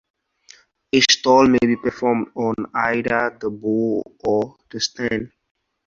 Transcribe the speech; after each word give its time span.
A 0.93 0.99
stall 1.01 1.47
may 1.47 1.59
be 1.61 1.75
performed 1.75 2.31
on 2.33 2.55
either 2.73 3.37
the 3.39 3.51
bow 3.51 4.01
or 4.27 4.57
the 4.71 4.79
stern. 4.79 5.31